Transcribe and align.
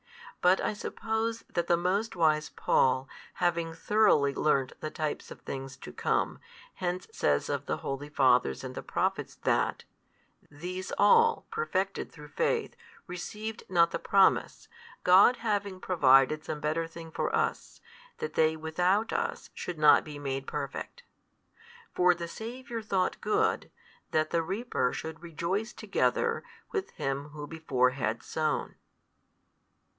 But 0.41 0.59
I 0.59 0.73
suppose 0.73 1.43
that 1.53 1.67
the 1.67 1.77
most 1.77 2.15
wise 2.15 2.49
Paul, 2.49 3.07
having 3.35 3.75
throughly 3.75 4.33
learnt 4.33 4.73
the 4.81 4.89
types 4.89 5.29
of 5.29 5.41
things 5.41 5.77
to 5.77 5.93
come, 5.93 6.39
hence 6.73 7.07
says 7.11 7.47
of 7.49 7.67
the 7.67 7.77
holy 7.77 8.09
fathers 8.09 8.63
and 8.63 8.75
Prophets 8.87 9.35
that, 9.43 9.83
These 10.49 10.91
all, 10.97 11.45
perfected 11.51 12.11
through 12.11 12.29
faith, 12.29 12.75
received 13.05 13.61
not 13.69 13.91
the 13.91 13.99
promise, 13.99 14.67
God 15.03 15.35
having 15.37 15.79
provided 15.79 16.43
some 16.43 16.59
better 16.59 16.87
thing 16.87 17.11
for 17.11 17.35
us, 17.35 17.79
that 18.17 18.33
they 18.33 18.57
without 18.57 19.13
us 19.13 19.51
should 19.53 19.77
not 19.77 20.03
be 20.03 20.17
made 20.17 20.47
perfect. 20.47 21.03
For 21.93 22.15
the 22.15 22.27
Saviour 22.27 22.81
thought 22.81 23.21
good, 23.21 23.69
that 24.09 24.31
the 24.31 24.41
reaper 24.41 24.91
should 24.91 25.21
rejoice 25.21 25.71
together 25.71 26.43
with 26.71 26.89
him 26.91 27.25
who 27.29 27.45
before 27.45 27.91
had 27.91 28.23
sown. 28.23 28.73